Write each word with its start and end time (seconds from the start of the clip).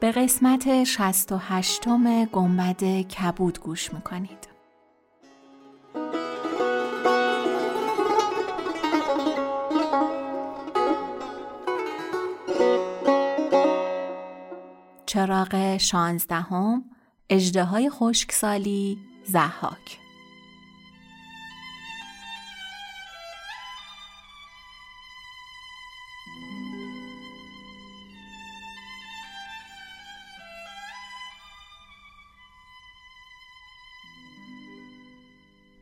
به 0.00 0.12
قسمت 0.12 0.84
68 0.84 1.88
م 1.88 2.24
گنبد 2.24 3.00
کبود 3.00 3.60
گوش 3.60 3.92
می‌کنید. 3.92 4.48
چراغ 15.06 15.76
شانزدهم 15.76 16.84
اجده 17.30 17.64
های 17.64 17.90
خشکسالی 17.90 18.98
زحاک. 19.24 20.05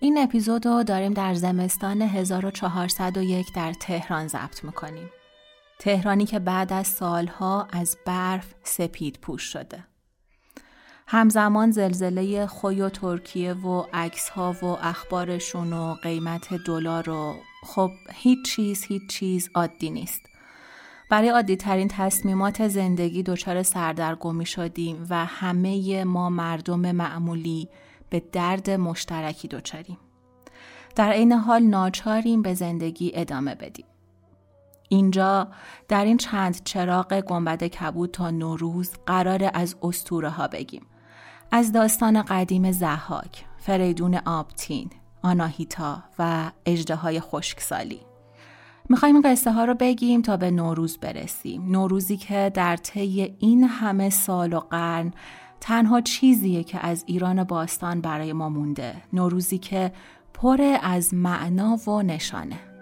این 0.05 0.19
اپیزود 0.19 0.63
داریم 0.63 1.13
در 1.13 1.35
زمستان 1.35 2.03
1401 2.03 3.53
در 3.55 3.73
تهران 3.73 4.29
ضبط 4.29 4.65
می‌کنیم. 4.65 5.11
تهرانی 5.79 6.27
که 6.27 6.39
بعد 6.39 6.73
از 6.73 6.87
سالها 6.87 7.69
از 7.73 7.97
برف 8.07 8.55
سپید 8.63 9.19
پوش 9.23 9.43
شده. 9.43 9.85
همزمان 11.07 11.71
زلزله 11.71 12.47
خوی 12.47 12.81
و 12.81 12.89
ترکیه 12.89 13.53
و 13.53 13.85
عکس 13.93 14.29
ها 14.29 14.57
و 14.63 14.65
اخبارشون 14.65 15.73
و 15.73 15.95
قیمت 15.95 16.55
دلار 16.55 17.11
و 17.11 17.35
خب 17.63 17.91
هیچ 18.13 18.45
چیز 18.47 18.85
هیچ 18.85 19.03
چیز 19.11 19.51
عادی 19.55 19.91
نیست. 19.91 20.23
برای 21.11 21.29
عادی 21.29 21.57
ترین 21.57 21.89
تصمیمات 21.89 22.69
زندگی 22.69 23.23
دچار 23.23 23.63
سردرگمی 23.63 24.47
شدیم 24.47 25.07
و 25.11 25.25
همه 25.25 26.05
ما 26.05 26.31
مردم 26.31 26.93
معمولی 26.93 27.69
به 28.15 28.23
درد 28.33 28.71
مشترکی 28.71 29.49
دچاریم. 29.49 29.99
در 30.97 31.13
عین 31.13 31.33
حال 31.33 31.63
ناچاریم 31.63 32.43
به 32.43 32.55
زندگی 32.55 33.11
ادامه 33.15 33.55
بدیم. 33.55 33.87
اینجا 34.89 35.49
در 35.89 36.05
این 36.05 36.17
چند 36.17 36.65
چراغ 36.65 37.21
گنبد 37.21 37.65
کبود 37.65 38.11
تا 38.11 38.31
نوروز 38.31 38.91
قرار 39.07 39.51
از 39.55 39.77
استوره 39.83 40.31
ها 40.31 40.49
بگیم. 40.49 40.87
از 41.51 41.73
داستان 41.73 42.23
قدیم 42.23 42.73
زحاک، 42.73 43.45
فریدون 43.59 44.15
آبتین، 44.15 44.91
آناهیتا 45.23 46.03
و 46.19 46.51
اجده 46.67 46.95
های 46.97 47.21
خشکسالی. 47.21 48.01
می‌خوایم 48.89 49.15
این 49.15 49.33
قصه 49.33 49.53
ها 49.53 49.65
رو 49.65 49.75
بگیم 49.75 50.23
تا 50.23 50.37
به 50.37 50.51
نوروز 50.51 50.99
برسیم. 50.99 51.71
نوروزی 51.71 52.17
که 52.17 52.51
در 52.55 52.77
طی 52.77 53.37
این 53.39 53.65
همه 53.65 54.11
سال 54.11 54.53
و 54.53 54.61
قرن 54.61 55.13
تنها 55.67 56.01
چیزیه 56.01 56.65
که 56.65 56.87
از 56.87 57.05
ایران 57.07 57.45
باستان 57.45 58.01
برای 58.01 58.33
ما 58.33 58.49
مونده. 58.49 58.95
نوروزی 59.13 59.59
که 59.59 59.93
پر 60.35 60.79
از 60.83 61.15
معنا 61.15 61.77
و 61.77 62.03
نشانه. 62.03 62.74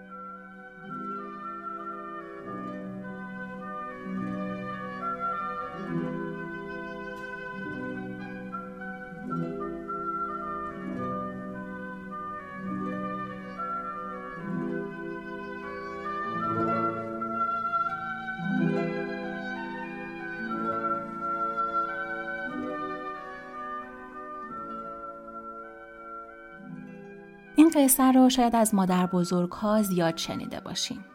قصه 27.75 28.11
رو 28.11 28.29
شاید 28.29 28.55
از 28.55 28.75
مادر 28.75 29.05
بزرگ 29.05 29.51
ها 29.51 29.81
زیاد 29.81 30.17
شنیده 30.17 30.59
باشیم. 30.59 31.05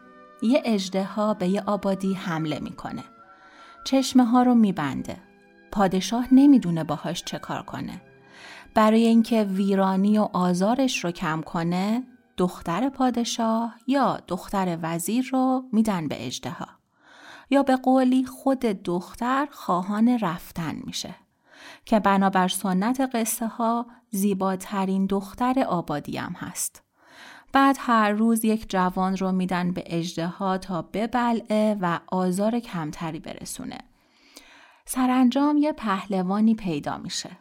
یه 0.41 0.61
اجده 0.65 1.03
ها 1.03 1.33
به 1.33 1.47
یه 1.47 1.63
آبادی 1.65 2.13
حمله 2.13 2.59
می‌کنه. 2.59 3.03
چشمه 3.83 4.25
ها 4.25 4.43
رو 4.43 4.55
میبنده. 4.55 5.17
پادشاه 5.71 6.33
نمی‌دونه 6.33 6.83
باهاش 6.83 7.23
چه 7.23 7.39
کار 7.39 7.61
کنه. 7.61 8.01
برای 8.73 9.05
اینکه 9.05 9.43
ویرانی 9.43 10.19
و 10.19 10.29
آزارش 10.33 11.03
رو 11.03 11.11
کم 11.11 11.41
کنه، 11.41 12.03
دختر 12.37 12.89
پادشاه 12.89 13.75
یا 13.87 14.19
دختر 14.27 14.77
وزیر 14.81 15.29
رو 15.31 15.63
میدن 15.71 16.07
به 16.07 16.27
اجده 16.27 16.49
ها. 16.49 16.67
یا 17.49 17.63
به 17.63 17.75
قولی 17.75 18.25
خود 18.25 18.59
دختر 18.59 19.47
خواهان 19.51 20.19
رفتن 20.19 20.75
میشه. 20.83 21.15
که 21.85 21.99
بنابر 21.99 22.47
سنت 22.47 23.09
قصه 23.13 23.47
ها 23.47 23.85
زیباترین 24.09 25.05
دختر 25.05 25.63
آبادی 25.67 26.17
هم 26.17 26.33
هست. 26.33 26.83
بعد 27.53 27.77
هر 27.79 28.11
روز 28.11 28.45
یک 28.45 28.69
جوان 28.69 29.17
رو 29.17 29.31
میدن 29.31 29.71
به 29.71 29.83
اجده 29.85 30.27
ها 30.27 30.57
تا 30.57 30.81
ببلعه 30.81 31.77
و 31.81 31.99
آزار 32.07 32.59
کمتری 32.59 33.19
برسونه. 33.19 33.77
سرانجام 34.85 35.57
یه 35.57 35.73
پهلوانی 35.73 36.55
پیدا 36.55 36.97
میشه. 36.97 37.37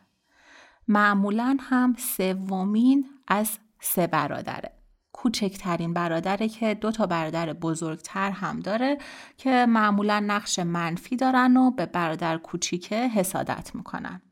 معمولا 0.88 1.56
هم 1.60 1.94
سومین 1.99 3.06
از 3.28 3.59
سه 3.81 4.06
برادره. 4.06 4.72
کوچکترین 5.12 5.94
برادره 5.94 6.49
که 6.49 6.75
دو 6.75 6.91
تا 6.91 7.06
برادر 7.06 7.53
بزرگتر 7.53 8.31
هم 8.31 8.60
داره 8.60 8.99
که 9.37 9.66
معمولا 9.69 10.20
نقش 10.20 10.59
منفی 10.59 11.16
دارن 11.16 11.56
و 11.56 11.70
به 11.70 11.87
برادر 11.87 12.38
کوچیکه 12.38 13.09
حسادت 13.09 13.75
می‌کنن. 13.75 14.22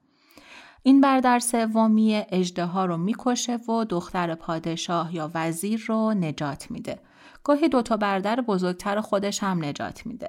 این 0.86 1.00
برادر 1.00 1.38
سومی 1.38 2.24
ها 2.58 2.84
رو 2.84 2.96
می‌کشه 2.96 3.56
و 3.56 3.84
دختر 3.84 4.34
پادشاه 4.34 5.14
یا 5.14 5.30
وزیر 5.34 5.84
رو 5.86 6.14
نجات 6.14 6.70
میده. 6.70 6.98
گاهی 7.44 7.68
دوتا 7.68 7.96
برادر 7.96 8.40
بزرگتر 8.40 9.00
خودش 9.00 9.42
هم 9.42 9.64
نجات 9.64 10.06
میده. 10.06 10.28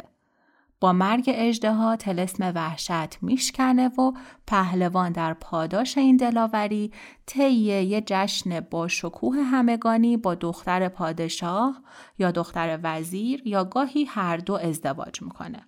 با 0.79 0.93
مرگ 0.93 1.29
ها 1.65 1.95
تلسم 1.95 2.51
وحشت 2.55 3.23
میشکنه 3.23 3.87
و 3.87 4.11
پهلوان 4.47 5.11
در 5.11 5.33
پاداش 5.33 5.97
این 5.97 6.17
دلاوری 6.17 6.91
طی 7.25 7.51
یه 7.51 8.03
جشن 8.05 8.59
با 8.59 8.87
شکوه 8.87 9.37
همگانی 9.37 10.17
با 10.17 10.35
دختر 10.35 10.89
پادشاه 10.89 11.81
یا 12.19 12.31
دختر 12.31 12.79
وزیر 12.83 13.41
یا 13.45 13.63
گاهی 13.63 14.05
هر 14.05 14.37
دو 14.37 14.53
ازدواج 14.53 15.21
می‌کنه. 15.21 15.65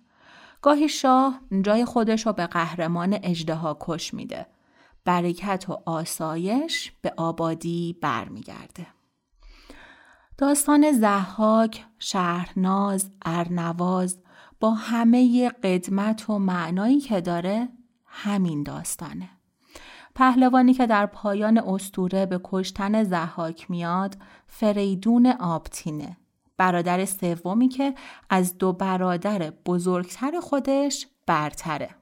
گاهی 0.62 0.88
شاه 0.88 1.40
جای 1.62 1.84
خودش 1.84 2.26
رو 2.26 2.32
به 2.32 2.46
قهرمان 2.46 3.18
ها 3.48 3.76
کش 3.80 4.14
میده. 4.14 4.46
برکت 5.04 5.64
و 5.68 5.82
آسایش 5.86 6.92
به 7.02 7.12
آبادی 7.16 7.96
برمیگرده. 8.00 8.86
داستان 10.38 10.92
زحاک، 10.92 11.84
شهرناز، 11.98 13.10
ارنواز 13.24 14.18
با 14.60 14.70
همه 14.70 15.48
قدمت 15.48 16.30
و 16.30 16.38
معنایی 16.38 17.00
که 17.00 17.20
داره 17.20 17.68
همین 18.06 18.62
داستانه. 18.62 19.28
پهلوانی 20.14 20.74
که 20.74 20.86
در 20.86 21.06
پایان 21.06 21.58
استوره 21.58 22.26
به 22.26 22.40
کشتن 22.44 23.04
زحاک 23.04 23.70
میاد 23.70 24.16
فریدون 24.46 25.26
آبتینه 25.26 26.16
برادر 26.56 27.04
سومی 27.04 27.68
که 27.68 27.94
از 28.30 28.58
دو 28.58 28.72
برادر 28.72 29.52
بزرگتر 29.66 30.40
خودش 30.40 31.06
برتره 31.26 31.99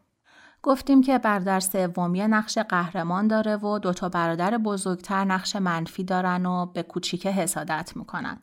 گفتیم 0.68 1.00
که 1.00 1.18
برادر 1.18 1.60
سومی 1.60 2.20
نقش 2.20 2.58
قهرمان 2.58 3.28
داره 3.28 3.56
و 3.56 3.78
دوتا 3.78 4.08
برادر 4.08 4.58
بزرگتر 4.58 5.24
نقش 5.24 5.56
منفی 5.56 6.04
دارن 6.04 6.46
و 6.46 6.66
به 6.66 6.82
کوچیک 6.82 7.26
حسادت 7.26 7.92
می‌کنن. 7.96 8.40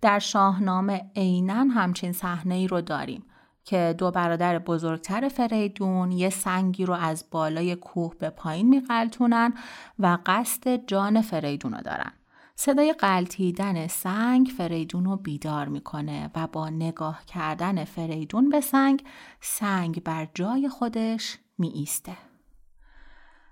در 0.00 0.18
شاهنامه 0.18 1.10
عینا 1.16 1.54
همچین 1.54 2.12
صحنه 2.12 2.54
ای 2.54 2.66
رو 2.66 2.80
داریم 2.80 3.24
که 3.64 3.94
دو 3.98 4.10
برادر 4.10 4.58
بزرگتر 4.58 5.28
فریدون 5.28 6.12
یه 6.12 6.30
سنگی 6.30 6.84
رو 6.84 6.94
از 6.94 7.24
بالای 7.30 7.76
کوه 7.76 8.14
به 8.18 8.30
پایین 8.30 8.68
میقلتونن 8.68 9.54
و 9.98 10.18
قصد 10.26 10.86
جان 10.86 11.20
فریدون 11.20 11.72
رو 11.72 11.80
دارن. 11.80 12.12
صدای 12.54 12.92
قلتیدن 12.92 13.86
سنگ 13.86 14.46
فریدون 14.56 15.04
رو 15.04 15.16
بیدار 15.16 15.68
می‌کنه 15.68 16.30
و 16.36 16.46
با 16.46 16.68
نگاه 16.68 17.24
کردن 17.26 17.84
فریدون 17.84 18.48
به 18.48 18.60
سنگ 18.60 19.04
سنگ 19.40 20.02
بر 20.02 20.28
جای 20.34 20.68
خودش 20.68 21.38
می 21.60 21.68
ایسته. 21.68 22.16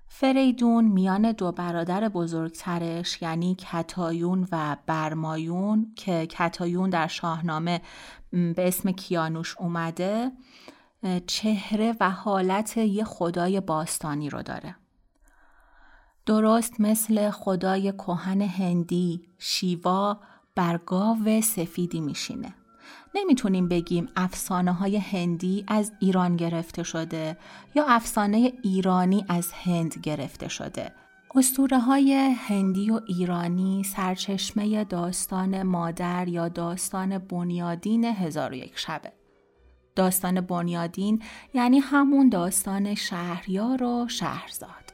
فریدون 0.08 0.84
میان 0.84 1.32
دو 1.32 1.52
برادر 1.52 2.08
بزرگترش 2.08 3.22
یعنی 3.22 3.54
کتایون 3.54 4.48
و 4.52 4.76
برمایون 4.86 5.92
که 5.96 6.26
کتایون 6.26 6.90
در 6.90 7.06
شاهنامه 7.06 7.80
به 8.30 8.68
اسم 8.68 8.90
کیانوش 8.90 9.56
اومده 9.58 10.32
چهره 11.26 11.94
و 12.00 12.10
حالت 12.10 12.76
یه 12.76 13.04
خدای 13.04 13.60
باستانی 13.60 14.30
رو 14.30 14.42
داره. 14.42 14.76
درست 16.26 16.80
مثل 16.80 17.30
خدای 17.30 17.92
کهن 17.92 18.42
هندی 18.42 19.28
شیوا 19.38 20.20
بر 20.54 20.78
گاو 20.78 21.40
سفیدی 21.40 22.00
میشینه. 22.00 22.54
نمی‌تونیم 23.14 23.68
بگیم 23.68 24.08
افسانه 24.16 24.72
های 24.72 24.96
هندی 24.96 25.64
از 25.68 25.92
ایران 26.00 26.36
گرفته 26.36 26.82
شده 26.82 27.36
یا 27.74 27.84
افسانه 27.88 28.52
ایرانی 28.62 29.24
از 29.28 29.52
هند 29.52 29.94
گرفته 30.02 30.48
شده. 30.48 30.92
استوره 31.34 31.78
های 31.78 32.12
هندی 32.38 32.90
و 32.90 33.00
ایرانی 33.06 33.84
سرچشمه 33.84 34.84
داستان 34.84 35.62
مادر 35.62 36.28
یا 36.28 36.48
داستان 36.48 37.18
بنیادین 37.18 38.04
هزار 38.04 38.52
و 38.52 38.54
یک 38.54 38.78
شبه. 38.78 39.12
داستان 39.96 40.40
بنیادین 40.40 41.22
یعنی 41.54 41.78
همون 41.78 42.28
داستان 42.28 42.94
شهریار 42.94 43.82
و 43.82 44.08
شهرزاد. 44.08 44.87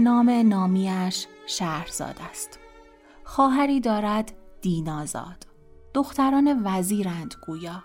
نام 0.00 0.30
نامیش 0.30 1.26
شهرزاد 1.46 2.16
است. 2.30 2.58
خواهری 3.24 3.80
دارد 3.80 4.32
دینازاد. 4.60 5.46
دختران 5.94 6.60
وزیرند 6.64 7.34
گویا. 7.46 7.82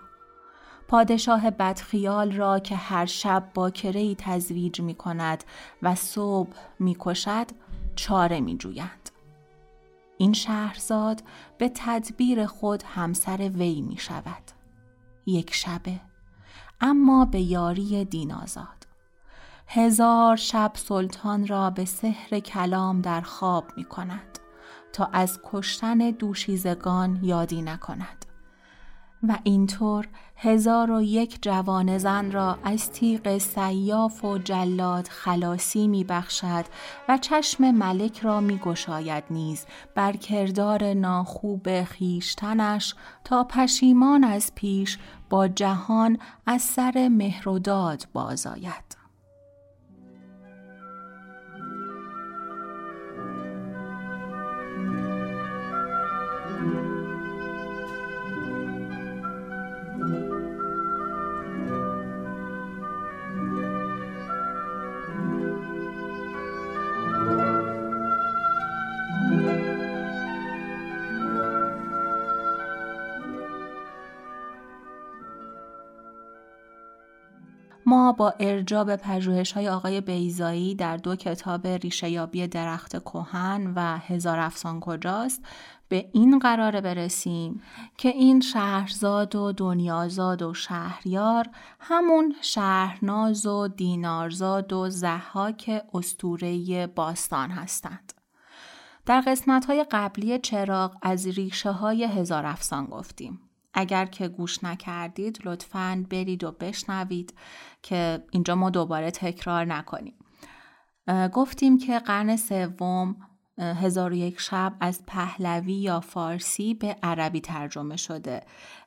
پادشاه 0.88 1.50
بدخیال 1.50 2.32
را 2.32 2.58
که 2.58 2.76
هر 2.76 3.06
شب 3.06 3.50
با 3.54 3.70
کرهی 3.70 4.16
تزویج 4.18 4.80
می 4.80 4.94
کند 4.94 5.44
و 5.82 5.94
صبح 5.94 6.52
می 6.78 6.96
کشد 7.00 7.46
چاره 7.96 8.40
می 8.40 8.56
جویند. 8.56 9.10
این 10.18 10.32
شهرزاد 10.32 11.22
به 11.58 11.70
تدبیر 11.74 12.46
خود 12.46 12.82
همسر 12.82 13.50
وی 13.54 13.80
می 13.80 13.96
شود. 13.98 14.42
یک 15.26 15.54
شبه 15.54 16.00
اما 16.80 17.24
به 17.24 17.40
یاری 17.40 18.04
دینازاد. 18.04 18.75
هزار 19.68 20.36
شب 20.36 20.72
سلطان 20.74 21.46
را 21.46 21.70
به 21.70 21.84
سحر 21.84 22.38
کلام 22.40 23.00
در 23.00 23.20
خواب 23.20 23.64
می 23.76 23.84
کند 23.84 24.38
تا 24.92 25.10
از 25.12 25.40
کشتن 25.44 25.98
دوشیزگان 25.98 27.18
یادی 27.22 27.62
نکند 27.62 28.26
و 29.22 29.38
اینطور 29.44 30.08
هزار 30.36 30.90
و 30.90 31.02
یک 31.02 31.38
جوان 31.42 31.98
زن 31.98 32.32
را 32.32 32.58
از 32.64 32.90
تیغ 32.90 33.38
سیاف 33.38 34.24
و 34.24 34.38
جلاد 34.38 35.08
خلاصی 35.08 35.88
می 35.88 36.04
بخشد 36.04 36.64
و 37.08 37.18
چشم 37.18 37.70
ملک 37.70 38.18
را 38.18 38.40
می 38.40 38.58
گشاید 38.58 39.24
نیز 39.30 39.66
بر 39.94 40.12
کردار 40.12 40.94
ناخوب 40.94 41.84
خیشتنش 41.84 42.94
تا 43.24 43.44
پشیمان 43.44 44.24
از 44.24 44.54
پیش 44.54 44.98
با 45.30 45.48
جهان 45.48 46.18
از 46.46 46.62
سر 46.62 47.08
مهرداد 47.12 48.06
بازاید. 48.12 48.85
ما 77.86 78.12
با 78.12 78.34
ارجاب 78.40 78.96
پژوهش 78.96 79.52
های 79.52 79.68
آقای 79.68 80.00
بیزایی 80.00 80.74
در 80.74 80.96
دو 80.96 81.16
کتاب 81.16 81.66
ریشه 81.66 82.10
یابی 82.10 82.46
درخت 82.46 82.96
کوهن 82.96 83.72
و 83.76 83.98
هزار 83.98 84.38
افسان 84.38 84.80
کجاست 84.80 85.42
به 85.88 86.08
این 86.12 86.38
قرار 86.38 86.80
برسیم 86.80 87.62
که 87.98 88.08
این 88.08 88.40
شهرزاد 88.40 89.34
و 89.34 89.52
دنیازاد 89.52 90.42
و 90.42 90.54
شهریار 90.54 91.48
همون 91.80 92.34
شهرناز 92.40 93.46
و 93.46 93.68
دینارزاد 93.68 94.72
و 94.72 94.90
زحاک 94.90 95.82
استوره 95.94 96.86
باستان 96.86 97.50
هستند. 97.50 98.12
در 99.06 99.20
قسمت 99.20 99.64
های 99.64 99.86
قبلی 99.90 100.38
چراغ 100.38 100.96
از 101.02 101.26
ریشه 101.26 101.70
های 101.70 102.04
هزار 102.04 102.46
افسان 102.46 102.86
گفتیم. 102.86 103.45
اگر 103.76 104.06
که 104.06 104.28
گوش 104.28 104.64
نکردید 104.64 105.38
لطفاً 105.44 106.06
برید 106.10 106.44
و 106.44 106.52
بشنوید 106.52 107.34
که 107.82 108.24
اینجا 108.30 108.54
ما 108.54 108.70
دوباره 108.70 109.10
تکرار 109.10 109.64
نکنیم. 109.64 110.14
گفتیم 111.32 111.78
که 111.78 111.98
قرن 111.98 112.36
سوم 112.36 113.16
هزار 113.58 114.12
و 114.12 114.14
یک 114.14 114.40
شب 114.40 114.74
از 114.80 115.06
پهلوی 115.06 115.72
یا 115.72 116.00
فارسی 116.00 116.74
به 116.74 116.96
عربی 117.02 117.40
ترجمه 117.40 117.96
شده 117.96 118.42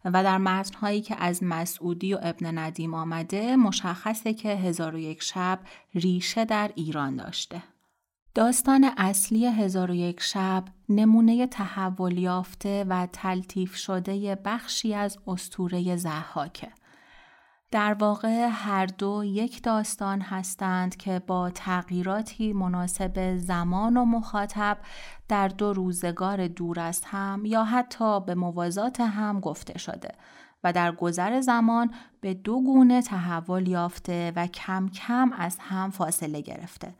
و 0.05 0.23
در 0.23 0.37
متنهایی 0.37 1.01
که 1.01 1.15
از 1.19 1.43
مسعودی 1.43 2.13
و 2.13 2.19
ابن 2.21 2.57
ندیم 2.57 2.93
آمده 2.93 3.55
مشخصه 3.55 4.33
که 4.33 4.49
هزار 4.49 4.95
و 4.95 4.99
یک 4.99 5.23
شب 5.23 5.59
ریشه 5.95 6.45
در 6.45 6.71
ایران 6.75 7.15
داشته. 7.15 7.63
داستان 8.35 8.91
اصلی 8.97 9.45
هزار 9.45 10.13
شب 10.19 10.63
نمونه 10.89 11.47
تحول 11.47 12.17
یافته 12.17 12.85
و 12.89 13.07
تلطیف 13.13 13.75
شده 13.75 14.35
بخشی 14.45 14.93
از 14.93 15.17
استوره 15.27 15.95
زحاکه. 15.95 16.71
در 17.71 17.93
واقع 17.93 18.47
هر 18.51 18.85
دو 18.85 19.23
یک 19.25 19.63
داستان 19.63 20.21
هستند 20.21 20.95
که 20.95 21.19
با 21.27 21.49
تغییراتی 21.49 22.53
مناسب 22.53 23.37
زمان 23.37 23.97
و 23.97 24.05
مخاطب 24.05 24.77
در 25.27 25.47
دو 25.47 25.73
روزگار 25.73 26.47
دور 26.47 26.79
از 26.79 27.01
هم 27.05 27.45
یا 27.45 27.63
حتی 27.63 28.19
به 28.19 28.35
موازات 28.35 28.99
هم 28.99 29.39
گفته 29.39 29.77
شده 29.77 30.11
و 30.63 30.73
در 30.73 30.91
گذر 30.91 31.41
زمان 31.41 31.91
به 32.21 32.33
دو 32.33 32.61
گونه 32.61 33.01
تحول 33.01 33.67
یافته 33.67 34.33
و 34.35 34.47
کم 34.47 34.89
کم 34.89 35.31
از 35.37 35.57
هم 35.59 35.89
فاصله 35.89 36.41
گرفته. 36.41 36.93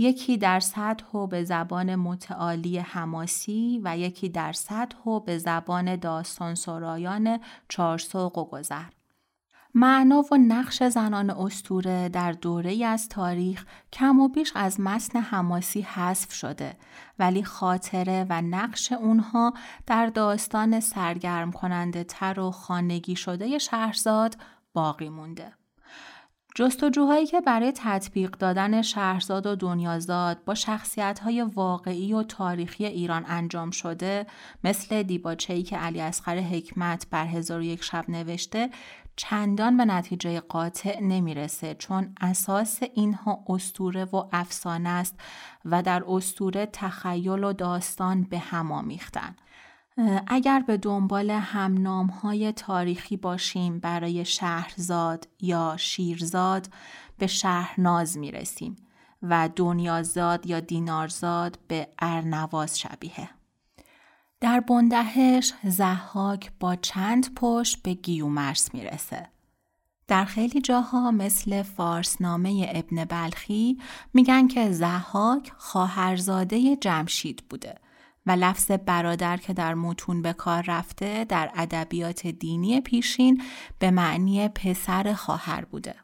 یکی 0.00 0.36
در 0.36 0.60
سطح 0.60 1.06
و 1.06 1.26
به 1.26 1.44
زبان 1.44 1.96
متعالی 1.96 2.78
حماسی 2.78 3.80
و 3.84 3.98
یکی 3.98 4.28
در 4.28 4.52
سطح 4.52 4.98
و 5.06 5.20
به 5.20 5.38
زبان 5.38 5.96
داستان 5.96 6.54
سرایان 6.54 7.40
چارسوق 7.68 8.38
و 8.38 8.44
گذر. 8.44 8.90
معنا 9.74 10.24
و 10.32 10.36
نقش 10.36 10.82
زنان 10.82 11.30
استوره 11.30 12.08
در 12.08 12.32
دوره 12.32 12.84
از 12.86 13.08
تاریخ 13.08 13.64
کم 13.92 14.20
و 14.20 14.28
بیش 14.28 14.52
از 14.54 14.80
متن 14.80 15.18
حماسی 15.18 15.80
حذف 15.80 16.32
شده 16.32 16.76
ولی 17.18 17.44
خاطره 17.44 18.26
و 18.28 18.42
نقش 18.42 18.92
اونها 18.92 19.54
در 19.86 20.06
داستان 20.06 20.80
سرگرم 20.80 21.52
کننده 21.52 22.04
تر 22.04 22.40
و 22.40 22.50
خانگی 22.50 23.16
شده 23.16 23.58
شهرزاد 23.58 24.36
باقی 24.72 25.08
مونده. 25.08 25.59
جستجوهایی 26.54 27.26
که 27.26 27.40
برای 27.40 27.72
تطبیق 27.76 28.30
دادن 28.30 28.82
شهرزاد 28.82 29.46
و 29.46 29.56
دنیازاد 29.56 30.44
با 30.44 30.54
شخصیت‌های 30.54 31.42
واقعی 31.42 32.12
و 32.12 32.22
تاریخی 32.22 32.84
ایران 32.86 33.24
انجام 33.28 33.70
شده 33.70 34.26
مثل 34.64 35.02
دیباچه‌ای 35.02 35.62
که 35.62 35.76
علی 35.76 36.00
اصغر 36.00 36.38
حکمت 36.38 37.06
بر 37.10 37.26
هزار 37.26 37.62
یک 37.62 37.84
شب 37.84 38.04
نوشته 38.08 38.70
چندان 39.16 39.76
به 39.76 39.84
نتیجه 39.84 40.40
قاطع 40.40 41.00
نمی‌رسه 41.00 41.74
چون 41.74 42.14
اساس 42.20 42.80
اینها 42.94 43.44
استوره 43.48 44.04
و 44.04 44.24
افسانه 44.32 44.88
است 44.88 45.20
و 45.64 45.82
در 45.82 46.04
استوره 46.08 46.66
تخیل 46.72 47.44
و 47.44 47.52
داستان 47.52 48.22
به 48.22 48.38
هم 48.38 48.72
آمیختن. 48.72 49.36
اگر 50.26 50.60
به 50.60 50.76
دنبال 50.76 51.30
همنام 51.30 52.06
های 52.06 52.52
تاریخی 52.52 53.16
باشیم 53.16 53.78
برای 53.78 54.24
شهرزاد 54.24 55.28
یا 55.40 55.76
شیرزاد 55.78 56.68
به 57.18 57.26
شهرناز 57.26 58.18
می 58.18 58.30
رسیم 58.30 58.76
و 59.22 59.48
دنیازاد 59.56 60.46
یا 60.46 60.60
دینارزاد 60.60 61.58
به 61.68 61.88
ارنواز 61.98 62.78
شبیه. 62.78 63.30
در 64.40 64.60
بندهش 64.60 65.52
زحاک 65.64 66.52
با 66.60 66.76
چند 66.76 67.34
پشت 67.34 67.82
به 67.82 67.94
گیومرس 67.94 68.74
می‌رسه. 68.74 69.28
در 70.08 70.24
خیلی 70.24 70.60
جاها 70.60 71.10
مثل 71.10 71.62
فارسنامه 71.62 72.66
ابن 72.74 73.04
بلخی 73.04 73.78
میگن 74.14 74.48
که 74.48 74.72
زحاک 74.72 75.52
خواهرزاده 75.56 76.76
جمشید 76.76 77.44
بوده 77.50 77.74
و 78.26 78.30
لفظ 78.30 78.70
برادر 78.70 79.36
که 79.36 79.52
در 79.52 79.74
متون 79.74 80.22
به 80.22 80.32
کار 80.32 80.64
رفته 80.66 81.24
در 81.24 81.50
ادبیات 81.54 82.26
دینی 82.26 82.80
پیشین 82.80 83.42
به 83.78 83.90
معنی 83.90 84.48
پسر 84.48 85.12
خواهر 85.12 85.64
بوده. 85.64 85.94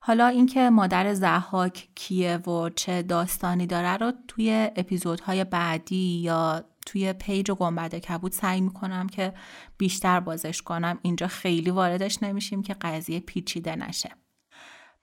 حالا 0.00 0.26
اینکه 0.26 0.70
مادر 0.70 1.14
زحاک 1.14 1.88
کیه 1.94 2.36
و 2.36 2.68
چه 2.68 3.02
داستانی 3.02 3.66
داره 3.66 3.96
رو 3.96 4.12
توی 4.28 4.70
اپیزودهای 4.76 5.44
بعدی 5.44 6.20
یا 6.20 6.64
توی 6.86 7.12
پیج 7.12 7.50
گنبد 7.50 7.94
کبود 7.94 8.32
سعی 8.32 8.60
می‌کنم 8.60 9.06
که 9.06 9.34
بیشتر 9.78 10.20
بازش 10.20 10.62
کنم 10.62 10.98
اینجا 11.02 11.26
خیلی 11.26 11.70
واردش 11.70 12.22
نمیشیم 12.22 12.62
که 12.62 12.74
قضیه 12.74 13.20
پیچیده 13.20 13.76
نشه 13.76 14.10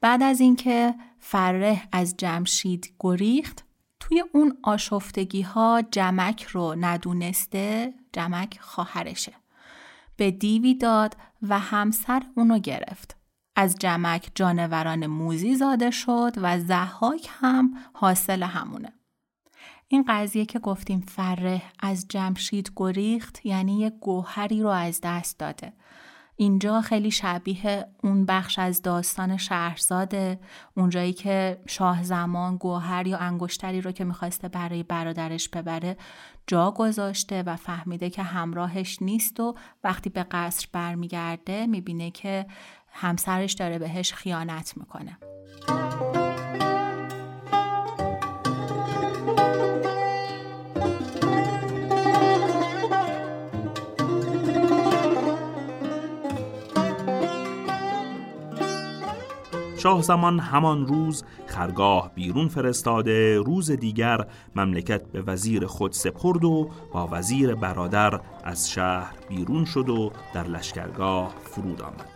بعد 0.02 0.24
از 0.24 0.40
اینکه 0.40 0.96
فره 1.20 1.82
از 1.92 2.18
جمشید 2.18 2.94
گریخت 3.00 3.66
توی 4.02 4.24
اون 4.34 4.58
آشفتگی 4.64 5.42
ها 5.42 5.82
جمک 5.92 6.44
رو 6.44 6.76
ندونسته 6.80 7.94
جمک 8.14 8.60
خواهرشه. 8.62 9.34
به 10.18 10.32
دیوی 10.32 10.76
داد 10.76 11.18
و 11.42 11.60
همسر 11.60 12.24
اونو 12.36 12.60
گرفت. 12.60 13.18
از 13.56 13.76
جمک 13.80 14.32
جانوران 14.36 15.08
موزی 15.08 15.56
زاده 15.56 15.92
شد 15.92 16.32
و 16.38 16.60
زحاک 16.60 17.30
هم 17.42 17.74
حاصل 17.94 18.44
همونه. 18.44 18.94
این 19.88 20.06
قضیه 20.08 20.46
که 20.46 20.60
گفتیم 20.60 21.02
فره 21.02 21.62
از 21.80 22.08
جمشید 22.08 22.72
گریخت 22.76 23.46
یعنی 23.46 23.80
یه 23.80 23.90
گوهری 23.90 24.62
رو 24.62 24.70
از 24.70 25.00
دست 25.04 25.40
داده. 25.40 25.74
اینجا 26.42 26.82
خیلی 26.82 27.12
شبیه 27.12 27.86
اون 28.04 28.26
بخش 28.26 28.60
از 28.60 28.82
داستان 28.82 29.38
شهرزاده 29.38 30.40
اونجایی 30.78 31.14
که 31.14 31.62
شاه 31.68 32.04
زمان 32.04 32.58
گوهر 32.58 33.08
یا 33.08 33.18
انگشتری 33.18 33.82
رو 33.82 33.92
که 33.92 34.04
می‌خواسته 34.04 34.48
برای 34.48 34.84
برادرش 34.84 35.50
ببره 35.50 35.98
جا 36.48 36.72
گذاشته 36.72 37.44
و 37.44 37.56
فهمیده 37.56 38.10
که 38.10 38.24
همراهش 38.24 38.98
نیست 39.02 39.40
و 39.40 39.56
وقتی 39.84 40.10
به 40.10 40.24
قصر 40.24 40.68
برمیگرده 40.72 41.68
می‌بینه 41.68 42.12
که 42.12 42.46
همسرش 42.92 43.54
داره 43.54 43.80
بهش 43.80 44.14
خیانت 44.14 44.74
می‌کنه. 44.78 45.18
شاه 59.82 60.02
زمان 60.02 60.40
همان 60.40 60.88
روز 60.88 61.24
خرگاه 61.48 62.12
بیرون 62.16 62.48
فرستاده 62.48 63.38
روز 63.38 63.72
دیگر 63.72 64.26
مملکت 64.56 65.04
به 65.04 65.22
وزیر 65.22 65.66
خود 65.66 65.92
سپرد 65.92 66.44
و 66.44 66.70
با 66.92 67.10
وزیر 67.12 67.56
برادر 67.56 68.20
از 68.44 68.72
شهر 68.72 69.14
بیرون 69.30 69.66
شد 69.66 69.90
و 69.90 70.12
در 70.34 70.44
لشکرگاه 70.44 71.34
فرود 71.44 71.82
آمد. 71.82 72.10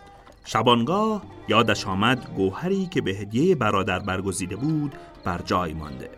شبانگاه 0.44 1.22
یادش 1.48 1.86
آمد 1.86 2.30
گوهری 2.36 2.86
که 2.86 3.00
به 3.00 3.10
هدیه 3.10 3.54
برادر 3.54 3.98
برگزیده 3.98 4.56
بود 4.56 4.94
بر 5.24 5.40
جای 5.44 5.74
مانده. 5.74 6.10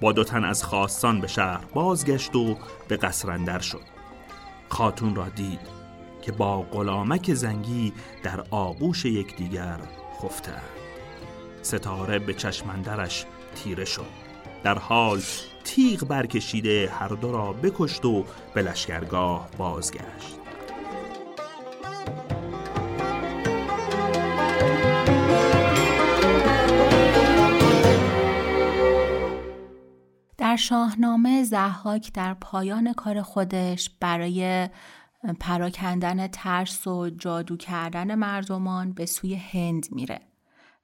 با 0.00 0.12
دو 0.12 0.24
تن 0.24 0.44
از 0.44 0.64
خواستان 0.64 1.20
به 1.20 1.26
شهر 1.26 1.64
بازگشت 1.74 2.36
و 2.36 2.56
به 2.88 2.96
قصرندر 2.96 3.58
شد. 3.58 3.82
خاتون 4.68 5.14
را 5.14 5.28
دید 5.28 5.60
که 6.22 6.32
با 6.32 6.62
غلامک 6.62 7.34
زنگی 7.34 7.92
در 8.22 8.44
آغوش 8.50 9.04
یکدیگر 9.04 9.78
خفتند 10.22 10.73
ستاره 11.64 12.18
به 12.18 12.34
چشمندرش 12.34 13.24
تیره 13.54 13.84
شد. 13.84 14.06
در 14.64 14.78
حال 14.78 15.20
تیغ 15.64 16.04
برکشیده 16.08 16.90
هر 16.90 17.08
دو 17.08 17.32
را 17.32 17.52
بکشت 17.52 18.04
و 18.04 18.24
به 18.54 18.62
لشکرگاه 18.62 19.48
بازگشت. 19.58 20.38
در 30.38 30.56
شاهنامه 30.56 31.44
زحاک 31.44 32.12
در 32.12 32.34
پایان 32.34 32.92
کار 32.92 33.22
خودش 33.22 33.90
برای 34.00 34.68
پراکندن 35.40 36.26
ترس 36.26 36.86
و 36.86 37.10
جادو 37.10 37.56
کردن 37.56 38.14
مردمان 38.14 38.92
به 38.92 39.06
سوی 39.06 39.34
هند 39.34 39.86
میره. 39.90 40.33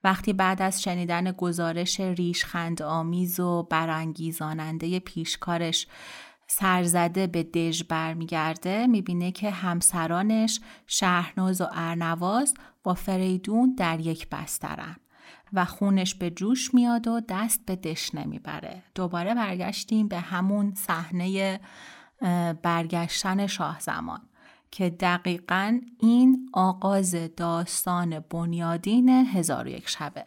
وقتی 0.05 0.33
بعد 0.33 0.63
از 0.63 0.83
شنیدن 0.83 1.33
گزارش 1.33 2.01
ریشخند 2.01 2.83
آمیز 2.83 3.41
و 3.41 3.63
برانگیزاننده 3.63 5.01
پیشکارش 5.01 5.87
سرزده 6.47 7.27
به 7.27 7.43
دژ 7.43 7.83
برمیگرده 7.83 8.87
می‌بینه 8.87 9.33
که 9.33 9.51
همسرانش 9.51 10.61
شهرناز 10.87 11.61
و 11.61 11.67
ارنواز 11.73 12.55
با 12.83 12.95
فریدون 12.95 13.75
در 13.75 14.01
یک 14.01 14.29
بسترن 14.29 14.97
و 15.53 15.65
خونش 15.65 16.15
به 16.15 16.31
جوش 16.31 16.75
میاد 16.75 17.09
و 17.09 17.21
دست 17.29 17.67
به 17.67 17.77
دش 17.77 18.15
نمی‌بره. 18.15 18.83
دوباره 18.95 19.35
برگشتیم 19.35 20.09
به 20.09 20.19
همون 20.19 20.75
صحنه 20.75 21.61
برگشتن 22.63 23.47
شاه 23.47 23.81
زمان 23.81 24.21
که 24.71 24.91
دقیقا 24.91 25.81
این 26.01 26.51
آغاز 26.53 27.17
داستان 27.37 28.21
بنیادین 28.21 29.09
هزار 29.09 29.67
یک 29.67 29.89
شبه. 29.89 30.25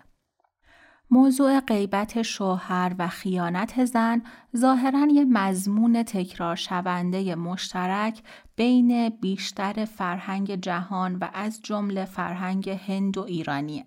موضوع 1.11 1.59
غیبت 1.59 2.21
شوهر 2.21 2.95
و 2.99 3.07
خیانت 3.07 3.85
زن 3.85 4.21
ظاهرا 4.57 5.07
یه 5.11 5.25
مضمون 5.25 6.03
تکرار 6.03 6.55
شونده 6.55 7.35
مشترک 7.35 8.23
بین 8.55 9.09
بیشتر 9.09 9.85
فرهنگ 9.85 10.55
جهان 10.55 11.15
و 11.15 11.29
از 11.33 11.61
جمله 11.63 12.05
فرهنگ 12.05 12.69
هند 12.69 13.17
و 13.17 13.21
ایرانیه. 13.21 13.85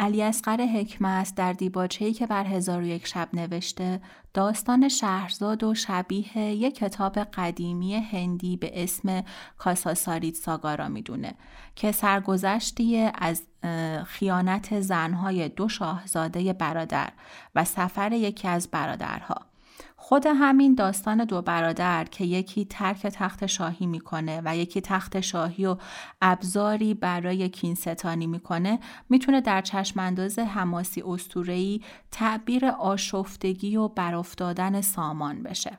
علی 0.00 0.22
اصغر 0.22 0.60
حکمت 0.66 1.34
در 1.36 1.52
دیباچه‌ای 1.52 2.12
که 2.12 2.26
بر 2.26 2.44
هزار 2.44 2.82
و 2.82 2.86
یک 2.86 3.06
شب 3.06 3.28
نوشته 3.32 4.00
داستان 4.34 4.88
شهرزاد 4.88 5.64
و 5.64 5.74
شبیه 5.74 6.38
یک 6.38 6.74
کتاب 6.74 7.18
قدیمی 7.18 7.94
هندی 7.94 8.56
به 8.56 8.82
اسم 8.82 9.24
کاساساریت 9.58 10.34
ساگا 10.34 10.74
را 10.74 10.88
می‌دونه 10.88 11.34
که 11.76 11.92
سرگذشتی 11.92 13.10
از 13.14 13.42
خیانت 14.06 14.80
زنهای 14.80 15.48
دو 15.48 15.68
شاهزاده 15.68 16.52
برادر 16.52 17.12
و 17.54 17.64
سفر 17.64 18.12
یکی 18.12 18.48
از 18.48 18.68
برادرها. 18.70 19.49
خود 20.10 20.26
همین 20.26 20.74
داستان 20.74 21.24
دو 21.24 21.42
برادر 21.42 22.04
که 22.04 22.24
یکی 22.24 22.64
ترک 22.64 23.06
تخت 23.06 23.46
شاهی 23.46 23.86
می‌کنه 23.86 24.42
و 24.44 24.56
یکی 24.56 24.80
تخت 24.80 25.20
شاهی 25.20 25.66
و 25.66 25.76
ابزاری 26.22 26.94
برای 26.94 27.48
کینستانی 27.48 28.26
می‌کنه 28.26 28.78
می‌تونه 29.08 29.40
در 29.40 29.60
چشمانداز 29.60 30.38
حماسی 30.38 31.02
استورهی 31.06 31.82
تعبیر 32.10 32.66
آشفتگی 32.66 33.76
و 33.76 33.88
برافتادن 33.88 34.80
سامان 34.80 35.42
بشه. 35.42 35.78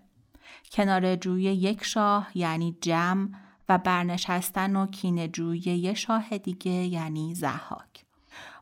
کنار 0.72 1.16
جوی 1.16 1.44
یک 1.44 1.84
شاه 1.84 2.28
یعنی 2.36 2.78
جمع 2.82 3.28
و 3.70 3.78
برنشستن 3.78 4.76
و 4.76 4.86
کینجوی 4.86 5.60
یک 5.60 5.98
شاه 5.98 6.38
دیگه 6.38 6.72
یعنی 6.72 7.36
زحاک. 7.36 8.06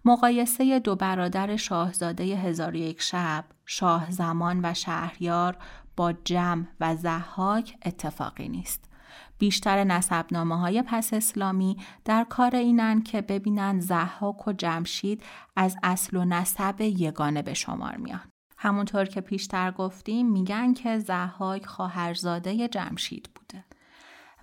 مقایسه 0.06 0.80
دو 0.80 0.96
برادر 0.96 1.56
شاهزاده 1.56 2.24
هزار 2.24 2.76
یک 2.76 3.02
شب 3.02 3.46
شاه 3.72 4.12
زمان 4.12 4.60
و 4.64 4.74
شهریار 4.74 5.58
با 5.96 6.14
جم 6.14 6.68
و 6.80 6.96
زحاک 6.96 7.78
اتفاقی 7.86 8.50
نیست. 8.50 8.90
بیشتر 9.38 9.84
نسبنامه 9.84 10.60
های 10.60 10.84
پس 10.88 11.14
اسلامی 11.14 11.78
در 12.06 12.24
کار 12.30 12.56
اینن 12.56 13.02
که 13.02 13.22
ببینن 13.22 13.80
زحاک 13.80 14.48
و 14.48 14.54
جمشید 14.54 15.24
از 15.56 15.78
اصل 15.84 16.18
و 16.18 16.26
نسب 16.26 16.82
یگانه 16.82 17.42
به 17.42 17.54
شمار 17.54 17.96
میان. 17.96 18.32
همونطور 18.58 19.06
که 19.06 19.22
پیشتر 19.22 19.72
گفتیم 19.72 20.32
میگن 20.32 20.74
که 20.74 21.00
زحاک 21.00 21.66
خواهرزاده 21.66 22.68
جمشید 22.68 23.30
بوده. 23.36 23.66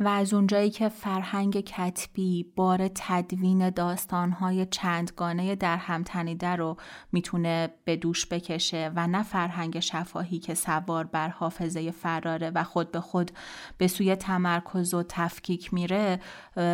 و 0.00 0.08
از 0.08 0.34
اونجایی 0.34 0.70
که 0.70 0.88
فرهنگ 0.88 1.60
کتبی 1.60 2.52
بار 2.56 2.90
تدوین 2.94 3.70
داستانهای 3.70 4.66
چندگانه 4.66 5.54
در 5.54 5.76
هم 5.76 6.02
تنیده 6.02 6.56
رو 6.56 6.76
می‌تونه 7.12 7.68
به 7.84 7.96
دوش 7.96 8.26
بکشه 8.26 8.92
و 8.96 9.06
نه 9.06 9.22
فرهنگ 9.22 9.80
شفاهی 9.80 10.38
که 10.38 10.54
سوار 10.54 11.04
بر 11.04 11.28
حافظه 11.28 11.90
فراره 11.90 12.50
و 12.50 12.64
خود 12.64 12.92
به 12.92 13.00
خود 13.00 13.30
به 13.78 13.88
سوی 13.88 14.16
تمرکز 14.16 14.94
و 14.94 15.02
تفکیک 15.02 15.74
میره 15.74 16.20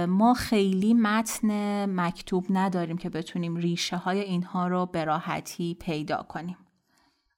ما 0.08 0.34
خیلی 0.34 0.94
متن 0.94 1.84
مکتوب 2.00 2.46
نداریم 2.50 2.98
که 2.98 3.10
بتونیم 3.10 3.56
ریشه 3.56 3.96
های 3.96 4.20
اینها 4.20 4.68
رو 4.68 4.86
به 4.86 5.04
راحتی 5.04 5.74
پیدا 5.80 6.16
کنیم. 6.28 6.56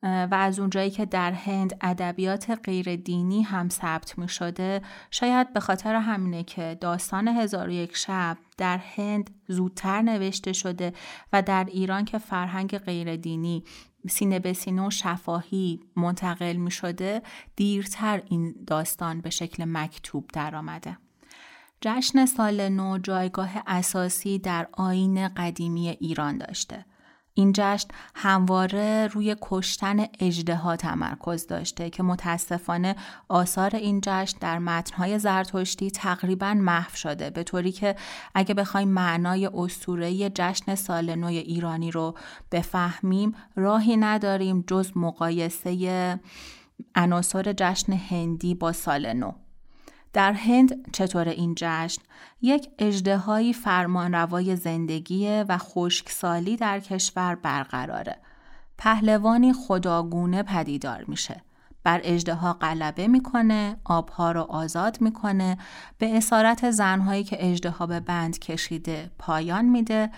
و 0.05 0.29
از 0.31 0.59
اونجایی 0.59 0.91
که 0.91 1.07
در 1.07 1.33
هند 1.33 1.77
ادبیات 1.81 2.51
غیر 2.65 2.97
دینی 2.97 3.43
هم 3.43 3.69
ثبت 3.69 4.19
می 4.19 4.29
شده 4.29 4.83
شاید 5.11 5.53
به 5.53 5.61
خاطر 5.61 5.95
همینه 5.95 6.43
که 6.45 6.79
داستان 6.81 7.29
هزار 7.29 7.69
و 7.69 7.73
یک 7.73 7.97
شب 7.97 8.37
در 8.59 8.79
هند 8.79 9.31
زودتر 9.49 10.03
نوشته 10.03 10.53
شده 10.53 10.93
و 11.33 11.43
در 11.43 11.65
ایران 11.65 12.05
که 12.05 12.19
فرهنگ 12.19 12.79
غیر 12.79 13.17
دینی 13.17 13.65
سینه 14.09 14.39
به 14.39 14.53
سینه 14.53 14.87
و 14.87 14.91
شفاهی 14.91 15.81
منتقل 15.97 16.57
می 16.57 16.71
شده 16.71 17.23
دیرتر 17.57 18.23
این 18.31 18.55
داستان 18.67 19.21
به 19.21 19.31
شکل 19.31 19.65
مکتوب 19.65 20.31
درآمده. 20.33 20.99
جشن 21.81 22.27
سال 22.27 22.69
نو 22.69 22.99
جایگاه 22.99 23.51
اساسی 23.67 24.39
در 24.39 24.69
آین 24.73 25.29
قدیمی 25.29 25.89
ایران 25.89 26.39
داشته. 26.39 26.85
این 27.37 27.53
جشن 27.55 27.89
همواره 28.15 29.07
روی 29.07 29.37
کشتن 29.43 30.07
اجده 30.21 30.77
تمرکز 30.77 31.47
داشته 31.47 31.91
که 31.91 32.03
متاسفانه 32.03 32.97
آثار 33.29 33.77
این 33.77 34.01
جشن 34.05 34.39
در 34.41 34.59
متنهای 34.59 35.19
زرتشتی 35.19 35.91
تقریبا 35.91 36.55
محو 36.55 36.97
شده 36.97 37.31
به 37.31 37.43
طوری 37.43 37.73
که 37.73 37.97
اگه 38.35 38.55
بخوایم 38.55 38.89
معنای 38.89 39.47
اسطوره 39.55 40.31
جشن 40.31 40.75
سال 40.75 41.15
نو 41.15 41.27
ایرانی 41.27 41.91
رو 41.91 42.15
بفهمیم 42.53 43.35
راهی 43.57 43.97
نداریم 43.97 44.65
جز 44.67 44.93
مقایسه 44.97 46.21
عناصر 46.95 47.53
جشن 47.53 47.93
هندی 47.93 48.55
با 48.55 48.73
سال 48.73 49.13
نو. 49.13 49.33
در 50.15 50.33
هند 50.33 50.91
چطور 50.93 51.29
این 51.29 51.55
جشن 51.57 52.03
یک 52.43 52.69
اجدهایی 52.79 53.53
فرمانروای 53.53 54.57
زندگی 54.57 55.29
و 55.29 55.59
خشکسالی 55.59 56.57
در 56.57 56.81
کشور 56.81 57.35
برقراره. 57.35 58.17
پهلوانی 58.79 59.53
خداگونه 59.53 60.43
پدیدار 60.43 61.05
میشه. 61.09 61.43
بر 61.85 62.01
اجدها 62.05 62.53
غلبه 62.53 63.09
می‌کنه، 63.09 63.77
آبها 63.85 64.33
رو 64.33 64.41
آزاد 64.41 65.01
می‌کنه، 65.01 65.59
به 65.99 66.17
اسارت 66.17 66.71
زنهایی 66.71 67.25
که 67.25 67.37
اجدها 67.41 67.87
به 67.87 68.01
بند 68.01 68.39
کشیده 68.39 69.11
پایان 69.19 69.65
میده. 69.65 70.11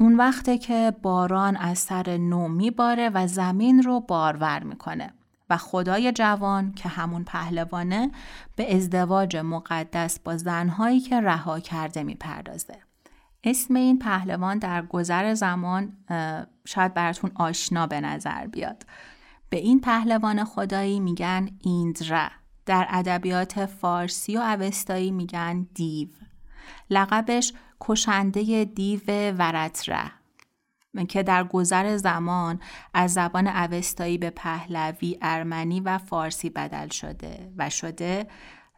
اون 0.00 0.16
وقته 0.16 0.58
که 0.58 0.92
باران 1.02 1.56
از 1.56 1.78
سر 1.78 2.16
نو 2.16 2.48
میباره 2.48 3.10
و 3.14 3.26
زمین 3.26 3.82
رو 3.82 4.00
بارور 4.00 4.62
می‌کنه. 4.62 5.14
خدای 5.56 6.12
جوان 6.12 6.72
که 6.72 6.88
همون 6.88 7.24
پهلوانه 7.24 8.10
به 8.56 8.76
ازدواج 8.76 9.36
مقدس 9.36 10.18
با 10.18 10.36
زنهایی 10.36 11.00
که 11.00 11.20
رها 11.20 11.60
کرده 11.60 12.02
می‌پردازه. 12.02 12.78
اسم 13.44 13.74
این 13.74 13.98
پهلوان 13.98 14.58
در 14.58 14.82
گذر 14.82 15.34
زمان 15.34 15.92
شاید 16.64 16.94
براتون 16.94 17.30
آشنا 17.34 17.86
به 17.86 18.00
نظر 18.00 18.46
بیاد. 18.46 18.86
به 19.50 19.56
این 19.56 19.80
پهلوان 19.80 20.44
خدایی 20.44 21.00
میگن 21.00 21.48
ایندره. 21.60 22.30
در 22.66 22.86
ادبیات 22.90 23.66
فارسی 23.66 24.36
و 24.36 24.40
اوستایی 24.40 25.10
میگن 25.10 25.66
دیو. 25.74 26.08
لقبش 26.90 27.52
کشنده 27.80 28.64
دیو 28.64 29.32
ورتره 29.38 30.12
که 31.08 31.22
در 31.22 31.44
گذر 31.44 31.96
زمان 31.96 32.60
از 32.94 33.12
زبان 33.12 33.46
اوستایی 33.46 34.18
به 34.18 34.30
پهلوی، 34.30 35.18
ارمنی 35.22 35.80
و 35.80 35.98
فارسی 35.98 36.50
بدل 36.50 36.88
شده 36.88 37.52
و 37.56 37.70
شده 37.70 38.26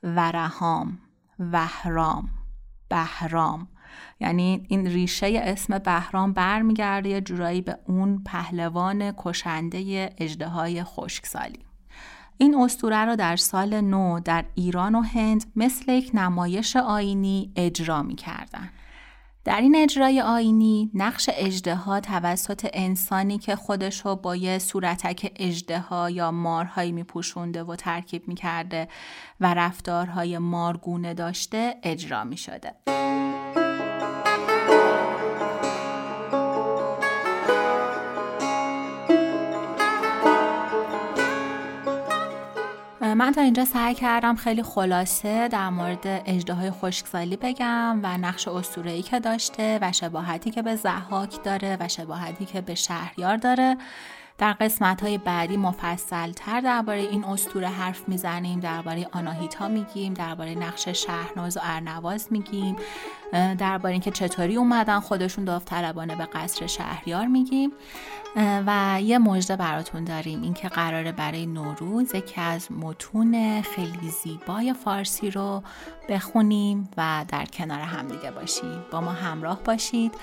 ورهام، 0.03 0.99
وهرام، 1.39 2.29
بهرام 2.89 3.69
یعنی 4.21 4.67
این 4.69 4.87
ریشه 4.87 5.41
اسم 5.45 5.79
بهرام 5.79 6.33
برمیگرده 6.33 7.09
یه 7.09 7.21
جورایی 7.21 7.61
به 7.61 7.79
اون 7.87 8.23
پهلوان 8.25 9.13
کشنده 9.17 10.15
اجده 10.19 10.85
خشکسالی 10.85 11.59
این 12.39 12.55
استوره 12.55 13.05
را 13.05 13.17
در 13.17 13.37
سال 13.37 13.81
نو 13.81 14.21
در 14.21 14.45
ایران 14.55 14.95
و 14.95 15.01
هند 15.01 15.53
مثل 15.57 15.93
یک 15.93 16.11
نمایش 16.15 16.77
آینی 16.77 17.53
اجرا 17.57 18.03
می 18.03 18.15
کردن. 18.15 18.71
در 19.47 19.61
این 19.61 19.77
اجرای 19.77 20.21
آینی 20.21 20.91
نقش 20.95 21.31
اجدها 21.33 22.01
توسط 22.01 22.67
انسانی 22.73 23.39
که 23.39 23.57
خودش 23.57 24.01
رو 24.01 24.17
با 24.17 24.37
یه 24.37 24.59
صورتک 24.59 25.33
اجدها 25.37 26.11
یا 26.11 26.31
مارهایی 26.31 26.93
میپوشونده 26.93 27.63
و 27.65 27.77
ترکیب 27.77 28.29
می‌کرده 28.29 28.89
و 29.41 29.55
رفتارهای 29.55 30.39
مارگونه 30.39 31.15
داشته 31.15 31.75
اجرا 31.83 32.25
می‌شده. 32.25 32.75
من 43.17 43.33
تا 43.33 43.41
اینجا 43.41 43.65
سعی 43.65 43.95
کردم 43.95 44.35
خیلی 44.35 44.63
خلاصه 44.63 45.49
در 45.49 45.71
مورد 45.71 46.07
های 46.51 46.71
خشکسالی 46.71 47.37
بگم 47.37 48.01
و 48.03 48.19
نقش 48.19 48.49
ای 48.85 49.03
که 49.03 49.21
داشته 49.21 49.79
و 49.83 49.93
شباهتی 49.93 50.51
که 50.51 50.63
به 50.63 50.77
زحاک 50.77 51.43
داره 51.45 51.77
و 51.81 51.89
شباهتی 51.89 52.45
که 52.45 52.61
به 52.61 52.75
شهریار 52.75 53.37
داره. 53.37 53.77
در 54.39 54.53
قسمت 54.53 55.03
های 55.03 55.19
بعدی 55.19 55.57
مفصل 55.57 56.33
تر 56.33 56.61
درباره 56.61 57.01
این 57.01 57.25
استوره 57.25 57.69
حرف 57.69 58.09
می‌زنیم 58.09 58.61
درباره 58.61 59.09
آناهیتا 59.13 59.69
میگیم 59.69 60.15
درباره 60.15 60.55
نقش 60.55 60.89
شهرناز 60.89 61.57
و 61.57 61.61
ارنواز 61.63 62.29
میگیم 62.31 62.77
درباره 63.59 63.93
اینکه 63.93 64.11
چطوری 64.11 64.57
اومدن 64.57 65.01
خودشون 65.01 65.45
داوطلبانه 65.45 66.17
به 66.17 66.25
قصر 66.25 66.67
شهریار 66.67 67.27
میگیم. 67.27 67.73
و 68.67 68.99
یه 69.03 69.19
مژده 69.19 69.57
براتون 69.57 70.05
داریم 70.05 70.43
اینکه 70.43 70.69
قراره 70.69 71.13
برای 71.13 71.47
نوروز 71.47 72.15
یکی 72.15 72.41
از 72.41 72.73
متون 72.73 73.63
خیلی 73.63 74.11
زیبای 74.11 74.75
فارسی 74.85 75.31
رو 75.31 75.63
بخونیم 76.09 76.89
و 76.97 77.25
در 77.29 77.45
کنار 77.45 77.81
همدیگه 77.81 78.31
باشیم. 78.31 78.85
با 78.91 79.01
ما 79.01 79.13
همراه 79.13 79.63
باشید. 79.63 80.15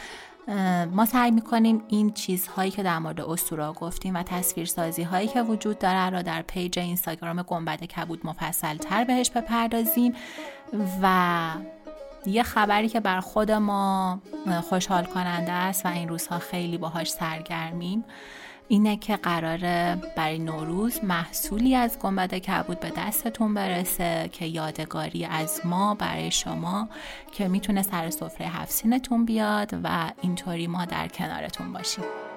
ما 0.91 1.05
سعی 1.05 1.31
می‌کنیم 1.31 1.83
این 1.87 2.11
چیزهایی 2.13 2.71
که 2.71 2.83
در 2.83 2.99
مورد 2.99 3.21
استورا 3.21 3.73
گفتیم 3.73 4.15
و 4.15 4.23
تصویرسازی 4.23 5.03
هایی 5.03 5.27
که 5.27 5.41
وجود 5.41 5.79
داره 5.79 6.09
را 6.09 6.21
در 6.21 6.41
پیج 6.41 6.79
اینستاگرام 6.79 7.41
گنبد 7.41 7.83
کبود 7.83 8.21
مفصل 8.23 8.77
تر 8.77 9.03
بهش 9.03 9.29
بپردازیم 9.29 10.13
و 11.01 11.49
یه 12.25 12.43
خبری 12.43 12.89
که 12.89 12.99
بر 12.99 13.19
خود 13.19 13.51
ما 13.51 14.21
خوشحال 14.69 15.05
کننده 15.05 15.51
است 15.51 15.85
و 15.85 15.89
این 15.89 16.09
روزها 16.09 16.39
خیلی 16.39 16.77
باهاش 16.77 17.11
سرگرمیم 17.11 18.03
اینه 18.67 18.97
که 18.97 19.15
قراره 19.15 19.97
برای 20.15 20.39
نوروز 20.39 21.03
محصولی 21.03 21.75
از 21.75 21.99
گنبد 21.99 22.33
کبود 22.33 22.79
به 22.79 22.91
دستتون 22.97 23.53
برسه 23.53 24.29
که 24.31 24.45
یادگاری 24.45 25.25
از 25.25 25.61
ما 25.65 25.95
برای 25.95 26.31
شما 26.31 26.89
که 27.31 27.47
می‌تونه 27.47 27.81
سر 27.81 28.09
سفره 28.09 28.47
هفسینتون 28.47 29.25
بیاد 29.25 29.79
و 29.83 30.11
اینطوری 30.21 30.67
ما 30.67 30.85
در 30.85 31.07
کنارتون 31.07 31.73
باشیم. 31.73 32.32